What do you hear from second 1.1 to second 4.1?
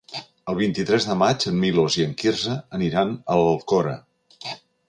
maig en Milos i en Quirze aniran a l'Alcora.